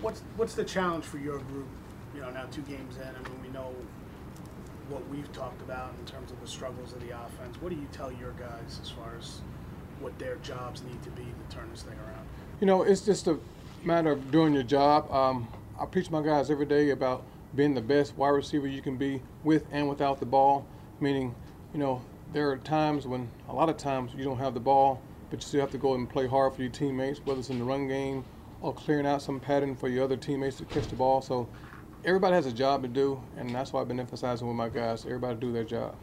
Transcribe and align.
What's 0.00 0.22
what's 0.36 0.54
the 0.54 0.64
challenge 0.64 1.04
for 1.04 1.18
your 1.18 1.38
group? 1.38 1.68
You 2.14 2.22
know, 2.22 2.30
now 2.30 2.46
two 2.50 2.62
games 2.62 2.96
in. 2.96 3.02
I 3.02 3.28
mean, 3.28 3.42
we 3.42 3.48
know 3.50 3.74
what 4.88 5.06
we've 5.10 5.30
talked 5.32 5.60
about 5.60 5.92
in 5.98 6.06
terms 6.06 6.32
of 6.32 6.40
the 6.40 6.46
struggles 6.46 6.92
of 6.94 7.00
the 7.00 7.10
offense. 7.10 7.60
What 7.60 7.68
do 7.68 7.76
you 7.76 7.86
tell 7.92 8.10
your 8.10 8.32
guys 8.32 8.80
as 8.82 8.88
far 8.88 9.14
as 9.18 9.40
what 10.00 10.18
their 10.18 10.36
jobs 10.36 10.82
need 10.82 11.02
to 11.02 11.10
be 11.10 11.22
to 11.22 11.56
turn 11.56 11.68
this 11.70 11.82
thing 11.82 11.98
around? 11.98 12.26
You 12.60 12.66
know, 12.66 12.82
it's 12.82 13.02
just 13.02 13.26
a 13.26 13.38
matter 13.84 14.12
of 14.12 14.30
doing 14.30 14.54
your 14.54 14.62
job. 14.62 15.10
Um, 15.12 15.48
I 15.78 15.84
preach 15.84 16.10
my 16.10 16.22
guys 16.22 16.50
every 16.50 16.66
day 16.66 16.90
about 16.90 17.22
being 17.54 17.74
the 17.74 17.82
best 17.82 18.16
wide 18.16 18.30
receiver 18.30 18.66
you 18.66 18.80
can 18.80 18.96
be 18.96 19.20
with 19.44 19.66
and 19.70 19.86
without 19.86 20.18
the 20.18 20.26
ball. 20.26 20.66
Meaning, 20.98 21.34
you 21.74 21.78
know, 21.78 22.00
there 22.32 22.50
are 22.50 22.56
times 22.56 23.06
when 23.06 23.28
a 23.50 23.54
lot 23.54 23.68
of 23.68 23.76
times 23.76 24.12
you 24.16 24.24
don't 24.24 24.38
have 24.38 24.54
the 24.54 24.60
ball, 24.60 25.02
but 25.28 25.40
you 25.40 25.46
still 25.46 25.60
have 25.60 25.70
to 25.72 25.78
go 25.78 25.94
and 25.94 26.08
play 26.08 26.26
hard 26.26 26.54
for 26.54 26.62
your 26.62 26.70
teammates, 26.70 27.20
whether 27.24 27.40
it's 27.40 27.50
in 27.50 27.58
the 27.58 27.64
run 27.64 27.86
game 27.86 28.24
or 28.60 28.74
clearing 28.74 29.06
out 29.06 29.22
some 29.22 29.40
pattern 29.40 29.74
for 29.74 29.88
your 29.88 30.04
other 30.04 30.16
teammates 30.16 30.56
to 30.56 30.64
catch 30.64 30.86
the 30.88 30.96
ball. 30.96 31.22
So 31.22 31.48
everybody 32.04 32.34
has 32.34 32.46
a 32.46 32.52
job 32.52 32.82
to 32.82 32.88
do, 32.88 33.22
and 33.36 33.54
that's 33.54 33.72
why 33.72 33.80
I've 33.80 33.88
been 33.88 34.00
emphasizing 34.00 34.46
with 34.46 34.56
my 34.56 34.68
guys. 34.68 35.04
Everybody 35.04 35.38
do 35.38 35.52
their 35.52 35.64
job. 35.64 35.94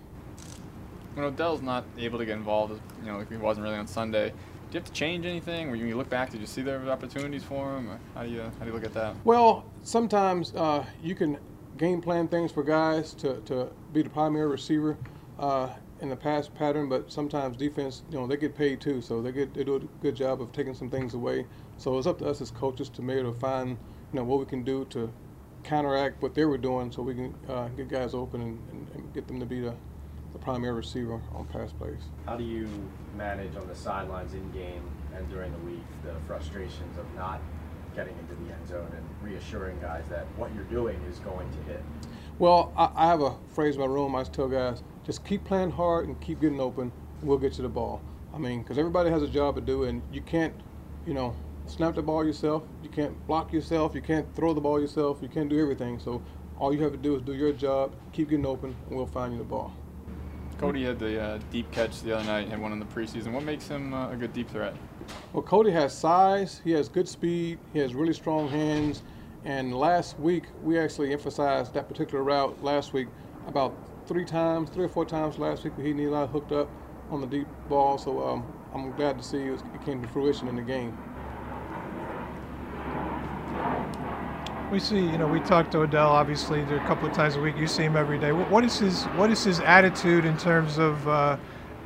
When 1.14 1.26
Odell's 1.26 1.62
not 1.62 1.84
able 1.98 2.20
to 2.20 2.26
get 2.26 2.38
involved, 2.38 2.80
you 3.02 3.12
know, 3.12 3.18
like 3.18 3.30
he 3.30 3.38
wasn't 3.38 3.64
really 3.66 3.78
on 3.78 3.88
Sunday, 3.88 4.30
do 4.30 4.36
you 4.74 4.80
have 4.80 4.86
to 4.86 4.92
change 4.92 5.26
anything? 5.26 5.72
When 5.72 5.80
you 5.80 5.96
look 5.96 6.10
back, 6.10 6.32
did 6.32 6.42
you 6.42 6.48
see 6.48 6.62
there 6.62 6.80
were 6.80 6.92
opportunities 6.92 7.44
for 7.44 7.76
him? 7.76 7.90
Or 7.90 8.00
how 8.14 8.24
do 8.24 8.30
you 8.30 8.42
how 8.42 8.60
do 8.60 8.66
you 8.66 8.74
look 8.74 8.84
at 8.84 8.94
that? 8.94 9.16
Well, 9.24 9.66
sometimes 9.84 10.54
uh, 10.56 10.86
you 11.02 11.16
can 11.16 11.38
game 11.78 12.02
plan 12.02 12.28
things 12.28 12.52
for 12.52 12.64
guys 12.64 13.14
to, 13.14 13.40
to 13.42 13.70
be 13.94 14.02
the 14.02 14.10
primary 14.10 14.48
receiver 14.48 14.98
uh, 15.40 15.70
in 16.02 16.10
the 16.10 16.16
pass 16.16 16.48
pattern, 16.48 16.90
but 16.90 17.12
sometimes 17.12 17.58
defense, 17.58 18.04
you 18.12 18.18
know, 18.18 18.28
they 18.28 18.38
get 18.38 18.56
paid 18.56 18.80
too, 18.82 19.02
so 19.02 19.22
they 19.22 19.32
get 19.32 19.54
they 19.54 19.64
do 19.64 19.76
a 19.76 19.80
good 20.02 20.16
job 20.16 20.42
of 20.42 20.52
taking 20.52 20.74
some 20.74 20.90
things 20.90 21.14
away. 21.14 21.46
So 21.78 21.98
it's 21.98 22.08
up 22.08 22.20
to 22.20 22.26
us 22.26 22.42
as 22.42 22.52
coaches 22.52 22.90
to 22.90 23.02
be 23.02 23.14
able 23.14 23.34
to 23.34 23.40
find, 23.40 23.72
you 23.72 23.78
know, 24.20 24.24
what 24.24 24.40
we 24.40 24.46
can 24.46 24.64
do 24.64 24.86
to 24.86 25.12
counteract 25.64 26.22
what 26.22 26.34
they 26.34 26.46
were 26.46 26.58
doing, 26.58 26.92
so 26.92 27.02
we 27.02 27.16
can 27.16 27.36
uh, 27.50 27.68
get 27.70 27.90
guys 27.90 28.14
open 28.14 28.42
and, 28.42 28.70
and, 28.72 28.88
and 28.96 29.14
get 29.14 29.28
them 29.28 29.40
to 29.40 29.46
be 29.46 29.60
the, 29.60 29.76
the 30.34 30.40
primary 30.40 30.74
receiver 30.74 31.22
on 31.34 31.46
pass 31.46 31.74
plays. 31.74 32.02
How 32.26 32.38
do 32.38 32.44
you 32.44 32.70
manage 33.18 33.56
on 33.56 33.68
the 33.68 33.76
sidelines 33.76 34.34
in 34.34 34.52
game 34.52 34.84
and 35.16 35.28
during 35.30 35.52
the 35.52 35.60
week 35.60 35.84
the 36.04 36.14
frustrations 36.28 36.98
of 36.98 37.06
not 37.16 37.42
getting 37.96 38.16
into 38.20 38.36
the 38.36 38.54
end 38.54 38.68
zone 38.68 38.92
and 38.96 39.04
reassuring 39.28 39.80
guys 39.82 40.04
that 40.10 40.26
what 40.38 40.54
you're 40.54 40.64
doing 40.66 41.00
is 41.10 41.18
going 41.20 41.50
to 41.50 41.58
hit? 41.64 41.84
Well, 42.40 42.72
I, 42.78 42.92
I 42.96 43.08
have 43.08 43.22
a 43.22 43.36
phrase 43.54 43.76
in 43.76 43.82
my 43.82 43.88
room. 43.88 44.16
I 44.16 44.24
tell 44.24 44.48
guys, 44.48 44.84
just 45.08 45.26
keep 45.26 45.44
playing 45.46 45.72
hard 45.72 46.08
and 46.08 46.20
keep 46.22 46.40
getting 46.42 46.60
open. 46.60 46.92
And 47.20 47.28
we'll 47.28 47.40
get 47.40 47.58
you 47.58 47.64
the 47.64 47.70
ball. 47.70 48.02
I 48.36 48.38
mean, 48.38 48.62
because 48.62 48.78
everybody 48.78 49.10
has 49.10 49.24
a 49.24 49.28
job 49.28 49.56
to 49.56 49.62
do, 49.62 49.86
and 49.86 50.04
you 50.12 50.22
can't, 50.22 50.54
you 51.08 51.16
know, 51.16 51.36
snap 51.66 51.96
the 51.96 52.04
ball 52.04 52.24
yourself. 52.24 52.64
You 52.84 52.90
can't 52.90 53.26
block 53.26 53.52
yourself. 53.52 53.96
You 53.96 54.02
can't 54.02 54.28
throw 54.36 54.54
the 54.54 54.62
ball 54.62 54.80
yourself. 54.80 55.20
You 55.22 55.30
can't 55.30 55.50
do 55.50 55.60
everything. 55.60 55.98
So 55.98 56.22
all 56.60 56.74
you 56.74 56.84
have 56.84 56.92
to 56.92 56.98
do 56.98 57.16
is 57.16 57.22
do 57.22 57.34
your 57.34 57.54
job, 57.54 57.96
keep 58.12 58.30
getting 58.30 58.46
open, 58.46 58.76
and 58.88 58.98
we'll 58.98 59.08
find 59.08 59.32
you 59.32 59.40
the 59.40 59.46
ball. 59.46 59.74
Cody 60.58 60.84
had 60.84 60.98
the 60.98 61.22
uh, 61.22 61.40
deep 61.52 61.72
catch 61.72 62.02
the 62.02 62.16
other 62.16 62.26
night, 62.26 62.50
had 62.50 62.60
one 62.60 62.72
in 62.72 62.80
the 62.80 62.86
preseason. 62.86 63.32
What 63.32 63.44
makes 63.44 63.68
him 63.68 63.94
uh, 63.94 64.10
a 64.10 64.16
good 64.16 64.34
deep 64.34 64.50
threat? 64.50 64.76
Well, 65.32 65.44
Cody 65.44 65.72
has 65.72 65.96
size, 65.96 66.62
he 66.64 66.72
has 66.72 66.90
good 66.90 67.08
speed, 67.08 67.60
he 67.74 67.80
has 67.80 67.94
really 67.94 68.14
strong 68.14 68.50
hands. 68.50 69.04
And 69.46 69.74
last 69.74 70.20
week, 70.20 70.46
we 70.64 70.80
actually 70.80 71.14
emphasized 71.14 71.74
that 71.76 71.88
particular 71.88 72.24
route 72.24 72.62
last 72.64 72.92
week 72.92 73.08
about 73.48 73.78
three 74.08 74.26
times, 74.26 74.70
three 74.70 74.86
or 74.86 74.90
four 74.90 75.06
times 75.06 75.38
last 75.38 75.64
week. 75.64 75.74
He 75.80 75.92
and 75.92 76.00
Eli 76.00 76.26
hooked 76.26 76.52
up 76.52 76.70
on 77.12 77.22
the 77.22 77.28
deep 77.28 77.48
ball. 77.70 77.98
So 77.98 78.26
um, 78.26 78.46
I'm 78.74 78.92
glad 78.96 79.18
to 79.18 79.24
see 79.24 79.38
it, 79.38 79.62
came 79.86 80.02
to 80.02 80.08
fruition 80.08 80.48
in 80.48 80.56
the 80.56 80.62
game. 80.62 80.98
We 84.72 84.80
see, 84.80 85.00
you 85.00 85.18
know, 85.18 85.28
we 85.28 85.40
talk 85.40 85.72
to 85.72 85.80
Odell 85.80 86.10
obviously 86.10 86.62
a 86.62 86.80
couple 86.80 87.08
of 87.08 87.14
times 87.14 87.38
a 87.38 87.40
week. 87.40 87.56
You 87.58 87.68
see 87.68 87.84
him 87.84 87.96
every 87.96 88.20
day. 88.20 88.34
What 88.34 88.66
is 88.66 88.80
his 88.80 89.04
What 89.16 89.32
is 89.32 89.44
his 89.44 89.62
attitude 89.62 90.26
in 90.26 90.38
terms 90.38 90.78
of, 90.78 91.08
uh, 91.08 91.38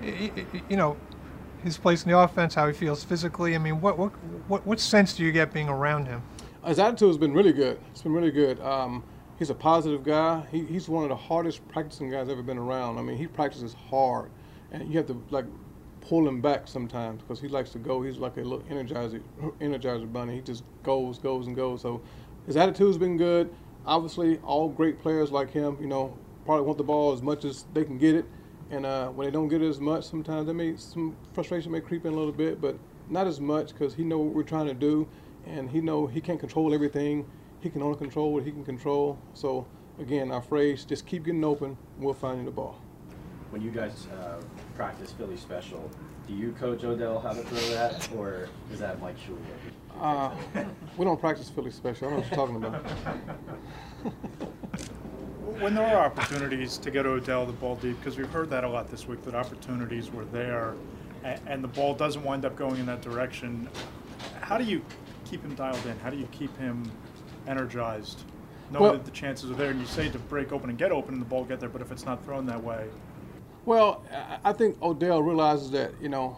you 0.02 0.78
know, 0.78 0.98
his 1.64 1.78
place 1.78 2.04
in 2.04 2.12
the 2.12 2.18
offense, 2.18 2.56
how 2.56 2.66
he 2.68 2.74
feels 2.74 3.04
physically? 3.04 3.54
I 3.54 3.60
mean, 3.60 3.82
what 3.82 4.00
what 4.00 4.10
what, 4.48 4.66
what 4.66 4.80
sense 4.80 5.14
do 5.14 5.24
you 5.24 5.32
get 5.32 5.54
being 5.54 5.70
around 5.70 6.08
him? 6.08 6.24
His 6.66 6.80
attitude 6.80 7.10
has 7.10 7.18
been 7.20 7.34
really 7.34 7.54
good. 7.54 7.80
It's 7.92 8.02
been 8.02 8.14
really 8.14 8.32
good. 8.32 8.60
Um, 8.62 9.04
he's 9.42 9.50
a 9.50 9.56
positive 9.56 10.04
guy. 10.04 10.46
He, 10.52 10.64
he's 10.66 10.88
one 10.88 11.02
of 11.02 11.10
the 11.10 11.16
hardest 11.16 11.68
practicing 11.68 12.12
guys 12.12 12.28
I've 12.28 12.34
ever 12.34 12.44
been 12.44 12.60
around. 12.60 13.00
I 13.00 13.02
mean, 13.02 13.18
he 13.18 13.26
practices 13.26 13.76
hard, 13.90 14.30
and 14.72 14.88
you 14.88 15.00
have 15.00 15.08
to 15.08 15.20
like 15.32 15.46
pull 16.00 16.28
him 16.28 16.42
back 16.42 16.68
sometimes 16.68 17.24
because 17.24 17.42
he 17.42 17.48
likes 17.48 17.72
to 17.72 17.80
go. 17.80 18.04
He's 18.04 18.18
like 18.20 18.38
a 18.38 18.42
little 18.42 18.62
energizer 18.70 19.20
energizer 19.60 20.14
bunny. 20.14 20.36
He 20.36 20.42
just 20.42 20.64
goes, 20.84 21.18
goes, 21.18 21.48
and 21.48 21.56
goes. 21.56 21.82
So 21.82 22.04
his 22.46 22.56
attitude's 22.56 23.00
been 23.00 23.18
good. 23.18 23.52
Obviously, 23.84 24.38
all 24.44 24.70
great 24.70 25.00
players 25.02 25.32
like 25.32 25.50
him, 25.50 25.76
you 25.82 25.88
know, 25.88 26.16
probably 26.46 26.64
want 26.64 26.78
the 26.78 26.84
ball 26.84 27.12
as 27.12 27.24
much 27.24 27.44
as 27.44 27.66
they 27.74 27.84
can 27.84 27.98
get 27.98 28.14
it. 28.14 28.26
And 28.70 28.86
uh, 28.86 29.08
when 29.10 29.26
they 29.26 29.32
don't 29.32 29.48
get 29.48 29.64
it 29.64 29.68
as 29.68 29.80
much, 29.80 30.04
sometimes 30.04 30.46
they 30.46 30.54
may 30.54 30.78
some 30.78 31.18
frustration 31.34 31.72
may 31.72 31.82
creep 31.82 32.06
in 32.06 32.14
a 32.14 32.16
little 32.16 32.32
bit, 32.32 32.62
but 32.62 32.78
not 33.10 33.26
as 33.26 33.40
much 33.40 33.70
because 33.70 33.96
he 33.96 34.04
know 34.04 34.20
what 34.20 34.36
we're 34.36 34.44
trying 34.44 34.68
to 34.68 34.76
do, 34.76 35.08
and 35.48 35.68
he 35.68 35.82
know 35.82 36.06
he 36.06 36.22
can't 36.22 36.40
control 36.40 36.76
everything. 36.76 37.26
He 37.62 37.70
can 37.70 37.82
only 37.84 37.98
control 37.98 38.34
what 38.34 38.44
he 38.44 38.52
can 38.52 38.66
control. 38.66 39.18
So 39.34 39.66
again, 40.00 40.32
our 40.32 40.42
phrase: 40.42 40.84
just 40.84 41.06
keep 41.06 41.26
getting 41.26 41.44
open. 41.44 41.78
We'll 42.00 42.14
find 42.14 42.40
you 42.40 42.46
the 42.46 42.52
ball. 42.52 42.80
When 43.52 43.62
you 43.62 43.72
guys 43.72 44.08
uh, 44.20 44.42
practice 44.76 45.12
Philly 45.12 45.38
special, 45.38 45.90
do 46.28 46.34
you 46.34 46.54
coach 46.54 46.84
Odell 46.84 47.20
how 47.20 47.34
to 47.34 47.42
throw 47.44 47.76
that, 47.76 48.10
or 48.16 48.50
is 48.72 48.80
that 48.80 49.00
Mike 49.02 49.18
Shula? 49.20 49.38
Uh, 50.00 50.32
we 50.98 51.06
don't 51.06 51.20
practice 51.20 51.50
Philly 51.50 51.72
special. 51.72 52.08
I 52.08 52.12
don't 52.12 52.20
know 52.20 52.24
what 52.24 52.30
you're 52.30 52.48
talking 52.48 52.56
about. 52.56 54.42
when 55.62 55.76
there 55.76 55.86
are 55.86 56.06
opportunities 56.06 56.78
to 56.80 56.90
get 56.90 57.06
Odell 57.06 57.46
the 57.46 57.54
ball 57.54 57.76
deep, 57.76 57.98
because 58.00 58.18
we've 58.18 58.30
heard 58.30 58.50
that 58.50 58.64
a 58.64 58.70
lot 58.70 58.90
this 58.90 59.08
week, 59.08 59.22
that 59.26 59.36
opportunities 59.36 60.10
were 60.12 60.26
there, 60.26 60.76
and, 61.24 61.40
and 61.46 61.64
the 61.64 61.68
ball 61.68 61.94
doesn't 61.94 62.24
wind 62.24 62.46
up 62.46 62.56
going 62.56 62.78
in 62.78 62.86
that 62.86 63.02
direction. 63.02 63.70
How 64.40 64.58
do 64.58 64.64
you 64.64 64.84
keep 65.26 65.44
him 65.44 65.54
dialed 65.56 65.86
in? 65.86 66.00
How 66.00 66.10
do 66.10 66.18
you 66.18 66.28
keep 66.32 66.56
him 66.58 66.90
energized, 67.48 68.24
knowing 68.72 68.84
Well- 68.84 68.94
that 68.94 69.06
the 69.06 69.12
chances 69.12 69.50
are 69.52 69.56
there? 69.56 69.72
And 69.72 69.80
you 69.80 69.86
say 69.86 70.10
to 70.10 70.20
break 70.20 70.52
open 70.52 70.70
and 70.70 70.78
get 70.78 70.92
open, 70.92 71.14
and 71.14 71.22
the 71.22 71.26
ball 71.28 71.44
get 71.44 71.60
there, 71.60 71.70
but 71.70 71.82
if 71.82 71.92
it's 71.92 72.06
not 72.06 72.24
thrown 72.24 72.46
that 72.48 72.64
way, 72.64 72.88
Well, 73.66 74.02
I- 74.44 74.54
think 74.54 74.82
Odell 74.82 75.22
realizes 75.22 75.70
that 75.72 75.92
you 76.02 76.10
know 76.10 76.36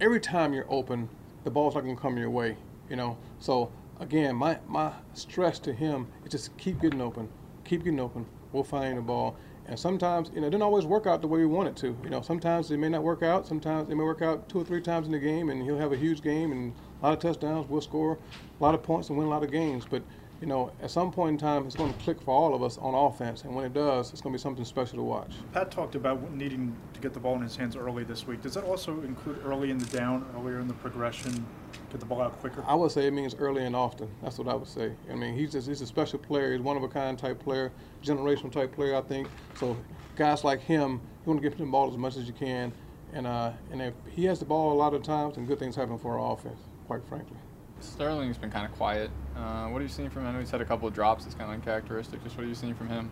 every 0.00 0.20
time 0.20 0.52
you're 0.52 0.66
open, 0.68 1.08
the 1.44 1.50
ball's 1.50 1.74
not 1.74 1.82
gonna 1.82 1.96
come 1.96 2.16
your 2.16 2.30
way. 2.30 2.56
You 2.88 2.96
know, 2.96 3.16
so 3.38 3.70
again, 3.98 4.36
my 4.36 4.58
my 4.68 4.92
stress 5.14 5.58
to 5.60 5.72
him 5.72 6.06
is 6.24 6.30
just 6.30 6.56
keep 6.56 6.80
getting 6.80 7.00
open, 7.00 7.28
keep 7.64 7.84
getting 7.84 8.00
open. 8.00 8.26
We'll 8.52 8.64
find 8.64 8.96
the 8.98 9.02
ball. 9.02 9.36
And 9.66 9.78
sometimes, 9.78 10.30
you 10.34 10.40
know, 10.40 10.48
it 10.48 10.50
didn't 10.50 10.64
always 10.64 10.84
work 10.84 11.06
out 11.06 11.20
the 11.20 11.28
way 11.28 11.38
we 11.40 11.46
want 11.46 11.68
it 11.68 11.76
to. 11.76 11.96
You 12.02 12.10
know, 12.10 12.22
sometimes 12.22 12.70
it 12.72 12.78
may 12.78 12.88
not 12.88 13.04
work 13.04 13.22
out. 13.22 13.46
Sometimes 13.46 13.88
it 13.88 13.94
may 13.94 14.02
work 14.02 14.20
out 14.22 14.48
two 14.48 14.60
or 14.60 14.64
three 14.64 14.80
times 14.80 15.06
in 15.06 15.12
the 15.12 15.18
game, 15.18 15.48
and 15.50 15.62
he'll 15.62 15.78
have 15.78 15.92
a 15.92 15.96
huge 15.96 16.22
game 16.22 16.50
and 16.50 16.72
a 17.00 17.06
lot 17.06 17.12
of 17.12 17.18
touchdowns. 17.18 17.68
We'll 17.68 17.80
score 17.80 18.18
a 18.58 18.62
lot 18.62 18.74
of 18.74 18.82
points 18.82 19.08
and 19.08 19.18
win 19.18 19.26
a 19.26 19.30
lot 19.30 19.42
of 19.42 19.50
games. 19.50 19.84
But 19.88 20.02
you 20.40 20.46
know, 20.46 20.72
at 20.82 20.90
some 20.90 21.12
point 21.12 21.34
in 21.34 21.38
time, 21.38 21.66
it's 21.66 21.76
going 21.76 21.92
to 21.92 21.98
click 22.00 22.20
for 22.20 22.34
all 22.34 22.54
of 22.54 22.62
us 22.62 22.78
on 22.78 22.94
offense. 22.94 23.42
And 23.44 23.54
when 23.54 23.66
it 23.66 23.74
does, 23.74 24.10
it's 24.10 24.22
going 24.22 24.32
to 24.32 24.38
be 24.38 24.42
something 24.42 24.64
special 24.64 24.96
to 24.96 25.02
watch. 25.02 25.34
Pat 25.52 25.70
talked 25.70 25.94
about 25.94 26.32
needing 26.32 26.74
to 26.94 27.00
get 27.00 27.12
the 27.12 27.20
ball 27.20 27.34
in 27.34 27.42
his 27.42 27.56
hands 27.56 27.76
early 27.76 28.04
this 28.04 28.26
week. 28.26 28.40
Does 28.40 28.54
that 28.54 28.64
also 28.64 29.02
include 29.02 29.42
early 29.44 29.70
in 29.70 29.76
the 29.76 29.84
down, 29.86 30.24
earlier 30.34 30.58
in 30.58 30.66
the 30.66 30.74
progression, 30.74 31.46
get 31.90 32.00
the 32.00 32.06
ball 32.06 32.22
out 32.22 32.32
quicker? 32.40 32.64
I 32.66 32.74
would 32.74 32.90
say 32.90 33.06
it 33.06 33.12
means 33.12 33.34
early 33.34 33.64
and 33.66 33.76
often. 33.76 34.08
That's 34.22 34.38
what 34.38 34.48
I 34.48 34.54
would 34.54 34.68
say. 34.68 34.94
I 35.10 35.14
mean, 35.14 35.36
he's 35.36 35.52
just 35.52 35.68
he's 35.68 35.82
a 35.82 35.86
special 35.86 36.18
player. 36.18 36.52
He's 36.52 36.62
one 36.62 36.78
of 36.78 36.82
a 36.82 36.88
kind 36.88 37.18
type 37.18 37.38
player, 37.38 37.70
generational 38.02 38.50
type 38.50 38.74
player. 38.74 38.96
I 38.96 39.02
think 39.02 39.28
so. 39.56 39.76
Guys 40.16 40.42
like 40.42 40.60
him, 40.60 40.92
you 40.92 41.32
want 41.32 41.42
to 41.42 41.48
give 41.48 41.58
him 41.58 41.66
the 41.66 41.72
ball 41.72 41.90
as 41.90 41.98
much 41.98 42.16
as 42.16 42.26
you 42.26 42.32
can, 42.32 42.72
and 43.12 43.26
uh, 43.26 43.52
and 43.70 43.82
if 43.82 43.94
he 44.10 44.24
has 44.24 44.38
the 44.38 44.46
ball 44.46 44.72
a 44.72 44.78
lot 44.78 44.94
of 44.94 45.02
times, 45.02 45.34
then 45.34 45.44
good 45.44 45.58
things 45.58 45.76
happen 45.76 45.98
for 45.98 46.18
our 46.18 46.32
offense. 46.32 46.60
Quite 46.90 47.04
frankly. 47.04 47.36
Sterling's 47.78 48.36
been 48.36 48.50
kind 48.50 48.66
of 48.66 48.72
quiet. 48.72 49.12
Uh, 49.36 49.68
what 49.68 49.78
are 49.78 49.84
you 49.84 49.88
seeing 49.88 50.10
from 50.10 50.22
him? 50.22 50.30
I 50.30 50.32
know 50.32 50.40
he's 50.40 50.50
had 50.50 50.60
a 50.60 50.64
couple 50.64 50.88
of 50.88 50.92
drops. 50.92 51.24
It's 51.24 51.36
kind 51.36 51.48
of 51.48 51.54
uncharacteristic. 51.54 52.20
Just 52.24 52.36
what 52.36 52.44
are 52.44 52.48
you 52.48 52.54
seeing 52.56 52.74
from 52.74 52.88
him? 52.88 53.08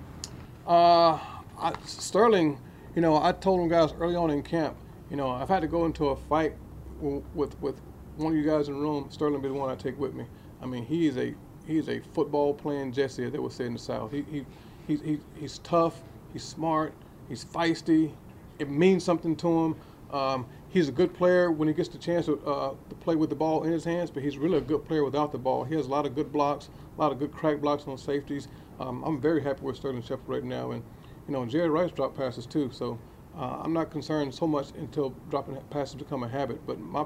Uh, 0.67 1.13
I, 1.57 1.73
Sterling, 1.85 2.59
you 2.97 3.03
know, 3.03 3.23
I 3.23 3.31
told 3.31 3.61
him 3.61 3.69
guys 3.69 3.93
early 4.01 4.17
on 4.17 4.31
in 4.31 4.43
camp, 4.43 4.77
you 5.11 5.17
know, 5.17 5.41
if 5.41 5.49
I 5.49 5.55
had 5.55 5.61
to 5.61 5.69
go 5.69 5.87
into 5.87 6.09
a 6.09 6.17
fight 6.17 6.55
with 7.01 7.55
with 7.63 7.81
one 8.17 8.33
of 8.33 8.37
you 8.37 8.45
guys 8.45 8.67
in 8.67 8.75
the 8.75 8.81
room, 8.81 9.07
Sterling 9.11 9.41
be 9.43 9.47
the 9.47 9.55
one 9.55 9.71
I 9.71 9.77
take 9.77 9.97
with 9.97 10.13
me. 10.13 10.25
I 10.61 10.67
mean, 10.67 10.85
he 10.85 11.07
is 11.07 11.17
a 11.17 11.33
he 11.65 11.79
is 11.79 11.89
a 11.89 12.01
football 12.01 12.55
playing 12.55 12.91
Jesse, 12.91 13.27
as 13.27 13.31
they 13.31 13.39
would 13.39 13.53
say 13.53 13.67
in 13.67 13.75
the 13.75 13.79
South. 13.79 14.11
He 14.11 14.25
he, 14.29 14.45
he, 14.89 14.97
he 14.97 15.21
he's 15.39 15.59
tough, 15.59 16.03
he's 16.33 16.43
smart, 16.43 16.93
he's 17.29 17.45
feisty. 17.45 18.11
It 18.59 18.69
means 18.69 19.05
something 19.05 19.37
to 19.37 19.67
him. 19.67 19.77
Um, 20.13 20.47
he's 20.71 20.89
a 20.89 20.93
good 20.93 21.13
player 21.15 21.51
when 21.51 21.69
he 21.69 21.75
gets 21.75 21.89
the 21.89 21.99
chance 21.99 22.27
to, 22.27 22.41
uh, 22.47 22.75
to 22.89 22.95
play 22.97 23.17
with 23.17 23.31
the 23.31 23.37
ball 23.37 23.65
in 23.65 23.73
his 23.73 23.85
hands, 23.85 24.11
but 24.11 24.23
he's 24.23 24.39
really 24.39 24.59
a 24.59 24.63
good 24.63 24.85
player 24.85 25.05
without 25.05 25.33
the 25.33 25.39
ball. 25.39 25.65
He 25.65 25.75
has 25.75 25.87
a 25.87 25.91
lot 25.91 26.07
of 26.07 26.15
good 26.15 26.33
blocks, 26.33 26.71
a 26.97 27.01
lot 27.01 27.13
of 27.13 27.19
good 27.19 27.33
crack 27.33 27.61
blocks 27.61 27.87
on 27.87 27.99
safeties. 27.99 28.49
Um, 28.81 29.03
I'm 29.05 29.21
very 29.21 29.43
happy 29.43 29.63
with 29.63 29.77
Sterling 29.77 30.03
Shepard 30.03 30.29
right 30.29 30.45
now, 30.45 30.71
and 30.71 30.83
you 31.27 31.33
know 31.33 31.45
Jerry 31.45 31.69
Rice 31.69 31.91
dropped 31.91 32.17
passes 32.17 32.47
too, 32.47 32.71
so 32.73 32.99
uh, 33.37 33.61
I'm 33.63 33.73
not 33.73 33.91
concerned 33.91 34.35
so 34.35 34.47
much 34.47 34.71
until 34.79 35.15
dropping 35.31 35.57
passes 35.71 35.97
become 35.97 36.23
a 36.23 36.29
habit. 36.29 36.65
But 36.67 36.79
my 36.79 37.05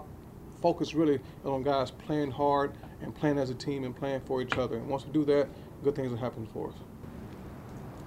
focus 0.60 0.94
really 0.94 1.14
is 1.14 1.20
on 1.44 1.62
guys 1.62 1.90
playing 1.90 2.30
hard 2.30 2.72
and 3.00 3.14
playing 3.14 3.38
as 3.38 3.50
a 3.50 3.54
team 3.54 3.84
and 3.84 3.96
playing 3.96 4.20
for 4.20 4.40
each 4.40 4.56
other. 4.56 4.76
And 4.76 4.88
once 4.88 5.04
we 5.04 5.12
do 5.12 5.24
that, 5.24 5.48
good 5.82 5.96
things 5.96 6.10
will 6.10 6.18
happen 6.18 6.46
for 6.52 6.68
us. 6.68 6.74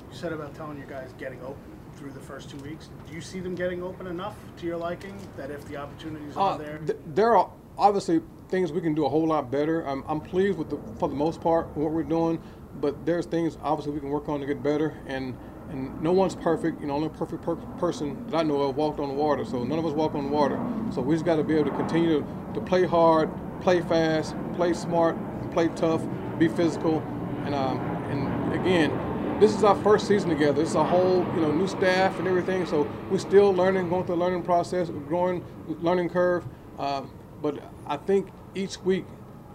You 0.09 0.17
said 0.17 0.31
about 0.31 0.55
telling 0.55 0.77
your 0.77 0.87
guys 0.87 1.13
getting 1.17 1.41
open 1.41 1.74
through 1.95 2.11
the 2.11 2.19
first 2.19 2.49
two 2.49 2.57
weeks. 2.57 2.89
Do 3.07 3.13
you 3.15 3.21
see 3.21 3.39
them 3.39 3.55
getting 3.55 3.81
open 3.83 4.07
enough 4.07 4.35
to 4.57 4.65
your 4.65 4.77
liking 4.77 5.15
that 5.37 5.51
if 5.51 5.65
the 5.67 5.77
opportunities 5.77 6.35
are 6.37 6.53
Uh, 6.53 6.57
there? 6.57 6.77
th- 6.79 6.99
there 7.13 7.35
are 7.37 7.49
obviously 7.77 8.21
things 8.49 8.71
we 8.71 8.81
can 8.81 8.93
do 8.93 9.05
a 9.05 9.09
whole 9.09 9.27
lot 9.27 9.49
better. 9.51 9.81
I'm, 9.87 10.03
I'm 10.07 10.21
pleased 10.21 10.57
with 10.57 10.69
the, 10.69 10.77
for 10.99 11.09
the 11.09 11.15
most 11.15 11.41
part, 11.41 11.67
what 11.75 11.91
we're 11.91 12.03
doing, 12.03 12.39
but 12.81 13.05
there's 13.05 13.25
things 13.25 13.57
obviously 13.63 13.93
we 13.93 13.99
can 13.99 14.09
work 14.09 14.29
on 14.29 14.39
to 14.41 14.45
get 14.45 14.61
better. 14.61 14.93
And 15.07 15.35
and 15.71 15.99
no 15.99 16.11
one's 16.11 16.35
perfect. 16.35 16.79
You 16.79 16.85
know, 16.85 16.93
only 16.93 17.09
perfect 17.09 17.41
per- 17.41 17.55
person 17.55 18.27
that 18.27 18.37
I 18.37 18.43
know 18.43 18.61
of 18.61 18.75
walked 18.77 18.99
on 18.99 19.07
the 19.07 19.15
water. 19.15 19.43
So 19.45 19.63
none 19.63 19.79
of 19.79 19.85
us 19.87 19.93
walk 19.93 20.13
on 20.13 20.25
the 20.25 20.29
water. 20.31 20.59
So 20.93 21.01
we 21.01 21.15
just 21.15 21.25
got 21.25 21.37
to 21.37 21.43
be 21.43 21.55
able 21.55 21.71
to 21.71 21.75
continue 21.75 22.19
to, 22.21 22.25
to 22.53 22.61
play 22.61 22.85
hard, 22.85 23.31
play 23.61 23.81
fast, 23.81 24.35
play 24.55 24.73
smart, 24.73 25.17
play 25.53 25.69
tough, 25.69 26.03
be 26.37 26.49
physical, 26.49 26.99
and 27.45 27.55
um, 27.55 27.79
and 28.11 28.53
again, 28.53 28.91
this 29.39 29.53
is 29.53 29.63
our 29.63 29.75
first 29.83 30.07
season 30.07 30.29
together. 30.29 30.61
It's 30.61 30.75
a 30.75 30.83
whole, 30.83 31.25
you 31.35 31.41
know, 31.41 31.51
new 31.51 31.67
staff 31.67 32.17
and 32.19 32.27
everything. 32.27 32.65
So 32.65 32.89
we're 33.09 33.17
still 33.17 33.53
learning, 33.53 33.89
going 33.89 34.05
through 34.05 34.15
the 34.15 34.21
learning 34.21 34.43
process, 34.43 34.89
growing, 35.07 35.43
learning 35.67 36.09
curve. 36.09 36.45
Um, 36.79 37.11
but 37.41 37.61
I 37.85 37.97
think 37.97 38.29
each 38.55 38.79
week, 38.81 39.05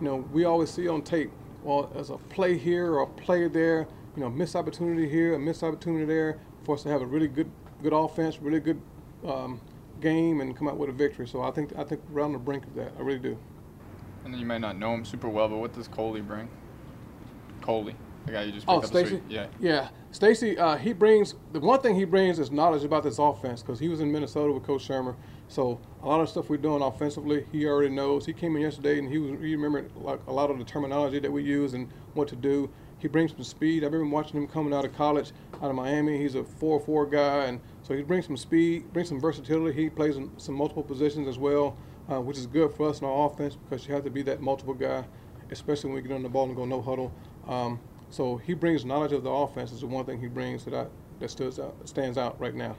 you 0.00 0.04
know, 0.06 0.16
we 0.32 0.44
always 0.44 0.70
see 0.70 0.86
on 0.88 1.02
tape, 1.02 1.30
well, 1.62 1.90
as 1.94 2.10
a 2.10 2.18
play 2.18 2.58
here 2.58 2.92
or 2.92 3.02
a 3.02 3.06
play 3.06 3.48
there, 3.48 3.88
you 4.16 4.22
know, 4.22 4.28
missed 4.28 4.54
opportunity 4.54 5.08
here, 5.08 5.34
a 5.34 5.38
missed 5.38 5.62
opportunity 5.62 6.04
there, 6.04 6.38
for 6.64 6.74
us 6.74 6.82
to 6.82 6.90
have 6.90 7.00
a 7.00 7.06
really 7.06 7.28
good, 7.28 7.50
good 7.82 7.92
offense, 7.92 8.38
really 8.40 8.60
good 8.60 8.80
um, 9.26 9.60
game, 10.00 10.40
and 10.40 10.56
come 10.56 10.68
out 10.68 10.76
with 10.76 10.90
a 10.90 10.92
victory. 10.92 11.26
So 11.26 11.42
I 11.42 11.50
think 11.50 11.76
I 11.78 11.84
think 11.84 12.02
we're 12.10 12.22
on 12.22 12.32
the 12.32 12.38
brink 12.38 12.66
of 12.66 12.74
that. 12.74 12.92
I 12.98 13.02
really 13.02 13.18
do. 13.18 13.38
And 14.24 14.38
you 14.38 14.44
might 14.44 14.60
not 14.60 14.76
know 14.76 14.92
him 14.92 15.04
super 15.04 15.28
well, 15.28 15.48
but 15.48 15.56
what 15.56 15.72
does 15.72 15.88
Coley 15.88 16.20
bring? 16.20 16.48
Coley, 17.62 17.94
the 18.26 18.32
guy 18.32 18.42
you 18.44 18.52
just 18.52 18.66
Oh, 18.68 18.76
up 18.76 18.82
this 18.82 18.92
week. 18.92 19.06
Stacy. 19.06 19.22
Yeah. 19.28 19.46
Yeah, 19.60 19.88
Stacy. 20.12 20.58
Uh, 20.58 20.76
he 20.76 20.92
brings 20.92 21.34
the 21.52 21.60
one 21.60 21.80
thing 21.80 21.94
he 21.94 22.04
brings 22.04 22.38
is 22.38 22.50
knowledge 22.50 22.84
about 22.84 23.02
this 23.02 23.18
offense 23.18 23.62
because 23.62 23.78
he 23.78 23.88
was 23.88 24.00
in 24.00 24.10
Minnesota 24.12 24.52
with 24.52 24.62
Coach 24.64 24.86
Shurmur. 24.86 25.14
So 25.48 25.80
a 26.02 26.06
lot 26.08 26.20
of 26.20 26.28
stuff 26.28 26.48
we're 26.48 26.58
doing 26.58 26.82
offensively, 26.82 27.44
he 27.50 27.66
already 27.66 27.92
knows. 27.92 28.24
He 28.26 28.32
came 28.32 28.54
in 28.56 28.62
yesterday 28.62 28.98
and 28.98 29.08
he 29.08 29.18
was 29.18 29.30
he 29.40 29.56
remembered 29.56 29.90
like 29.96 30.20
a 30.26 30.32
lot 30.32 30.50
of 30.50 30.58
the 30.58 30.64
terminology 30.64 31.18
that 31.18 31.30
we 31.30 31.42
use 31.42 31.74
and 31.74 31.88
what 32.14 32.28
to 32.28 32.36
do. 32.36 32.70
He 32.98 33.08
brings 33.08 33.32
some 33.32 33.42
speed. 33.42 33.82
I've 33.82 33.92
been 33.92 34.10
watching 34.10 34.36
him 34.40 34.46
coming 34.46 34.74
out 34.74 34.84
of 34.84 34.94
college, 34.94 35.32
out 35.54 35.70
of 35.70 35.74
Miami. 35.74 36.18
He's 36.18 36.34
a 36.34 36.42
4-4 36.42 37.10
guy, 37.10 37.44
and 37.46 37.58
so 37.82 37.94
he 37.94 38.02
brings 38.02 38.26
some 38.26 38.36
speed, 38.36 38.92
brings 38.92 39.08
some 39.08 39.18
versatility. 39.18 39.74
He 39.84 39.88
plays 39.88 40.18
in 40.18 40.30
some 40.38 40.54
multiple 40.54 40.82
positions 40.82 41.26
as 41.26 41.38
well, 41.38 41.78
uh, 42.12 42.20
which 42.20 42.36
is 42.36 42.46
good 42.46 42.74
for 42.74 42.90
us 42.90 43.00
in 43.00 43.06
our 43.06 43.26
offense 43.26 43.56
because 43.56 43.88
you 43.88 43.94
have 43.94 44.04
to 44.04 44.10
be 44.10 44.20
that 44.24 44.42
multiple 44.42 44.74
guy, 44.74 45.02
especially 45.50 45.88
when 45.88 45.96
we 46.02 46.06
get 46.06 46.14
on 46.14 46.22
the 46.22 46.28
ball 46.28 46.44
and 46.44 46.54
go 46.54 46.66
no 46.66 46.82
huddle. 46.82 47.10
Um, 47.48 47.80
so 48.10 48.36
he 48.38 48.54
brings 48.54 48.84
knowledge 48.84 49.12
of 49.12 49.22
the 49.22 49.30
offense 49.30 49.72
is 49.72 49.80
the 49.80 49.86
one 49.86 50.04
thing 50.04 50.20
he 50.20 50.28
brings 50.28 50.64
that 50.64 50.74
I, 50.74 50.86
that 51.20 51.30
stands 51.30 51.58
out 51.58 51.74
stands 51.88 52.18
out 52.18 52.40
right 52.40 52.54
now. 52.54 52.76